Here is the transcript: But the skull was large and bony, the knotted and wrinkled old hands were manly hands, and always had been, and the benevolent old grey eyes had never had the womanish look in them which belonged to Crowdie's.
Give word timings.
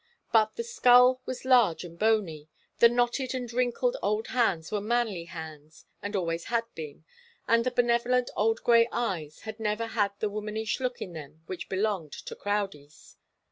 But 0.33 0.55
the 0.55 0.63
skull 0.63 1.21
was 1.27 1.45
large 1.45 1.83
and 1.83 1.99
bony, 1.99 2.49
the 2.79 2.89
knotted 2.89 3.35
and 3.35 3.53
wrinkled 3.53 3.97
old 4.01 4.29
hands 4.29 4.71
were 4.71 4.81
manly 4.81 5.25
hands, 5.25 5.85
and 6.01 6.15
always 6.15 6.45
had 6.45 6.63
been, 6.73 7.05
and 7.47 7.63
the 7.63 7.69
benevolent 7.69 8.31
old 8.35 8.63
grey 8.63 8.89
eyes 8.91 9.41
had 9.41 9.59
never 9.59 9.85
had 9.85 10.13
the 10.19 10.27
womanish 10.31 10.79
look 10.79 11.03
in 11.03 11.13
them 11.13 11.43
which 11.45 11.69
belonged 11.69 12.13
to 12.13 12.35
Crowdie's. 12.35 13.17